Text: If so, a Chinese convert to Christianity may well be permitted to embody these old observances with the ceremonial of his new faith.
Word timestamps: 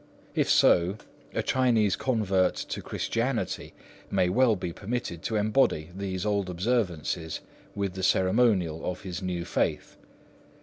If 0.33 0.49
so, 0.49 0.97
a 1.31 1.43
Chinese 1.43 1.95
convert 1.95 2.55
to 2.55 2.81
Christianity 2.81 3.75
may 4.09 4.29
well 4.29 4.55
be 4.55 4.73
permitted 4.73 5.21
to 5.21 5.35
embody 5.35 5.91
these 5.95 6.25
old 6.25 6.49
observances 6.49 7.41
with 7.75 7.93
the 7.93 8.01
ceremonial 8.01 8.83
of 8.83 9.01
his 9.01 9.21
new 9.21 9.45
faith. 9.45 9.97